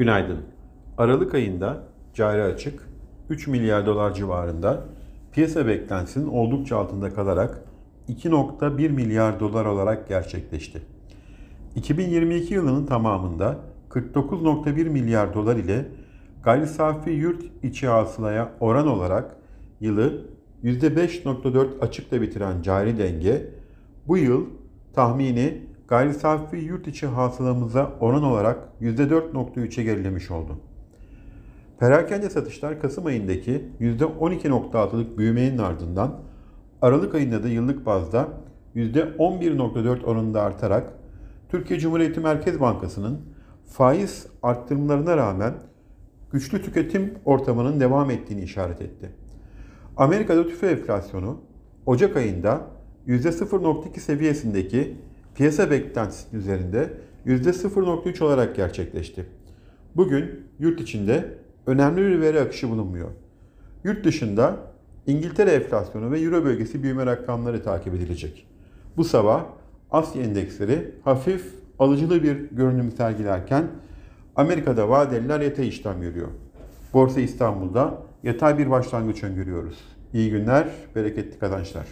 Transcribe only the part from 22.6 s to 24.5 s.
cari denge bu yıl